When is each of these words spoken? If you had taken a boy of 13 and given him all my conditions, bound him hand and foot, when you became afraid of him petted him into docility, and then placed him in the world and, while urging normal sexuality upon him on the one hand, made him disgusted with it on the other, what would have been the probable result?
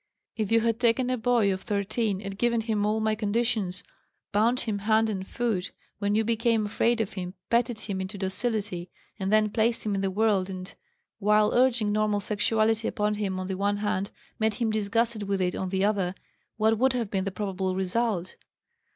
If 0.35 0.51
you 0.51 0.61
had 0.61 0.79
taken 0.79 1.11
a 1.11 1.15
boy 1.19 1.53
of 1.53 1.61
13 1.61 2.21
and 2.21 2.35
given 2.35 2.61
him 2.61 2.87
all 2.87 2.99
my 2.99 3.13
conditions, 3.13 3.83
bound 4.31 4.61
him 4.61 4.79
hand 4.79 5.11
and 5.11 5.27
foot, 5.27 5.71
when 5.99 6.15
you 6.15 6.23
became 6.23 6.65
afraid 6.65 6.99
of 7.01 7.13
him 7.13 7.35
petted 7.51 7.81
him 7.81 8.01
into 8.01 8.17
docility, 8.17 8.89
and 9.19 9.31
then 9.31 9.51
placed 9.51 9.85
him 9.85 9.93
in 9.93 10.01
the 10.01 10.09
world 10.09 10.49
and, 10.49 10.73
while 11.19 11.53
urging 11.53 11.91
normal 11.91 12.19
sexuality 12.19 12.87
upon 12.87 13.13
him 13.13 13.39
on 13.39 13.45
the 13.45 13.55
one 13.57 13.77
hand, 13.77 14.09
made 14.39 14.55
him 14.55 14.71
disgusted 14.71 15.21
with 15.21 15.39
it 15.39 15.53
on 15.53 15.69
the 15.69 15.85
other, 15.85 16.15
what 16.57 16.79
would 16.79 16.93
have 16.93 17.11
been 17.11 17.25
the 17.25 17.29
probable 17.31 17.75
result? 17.75 18.35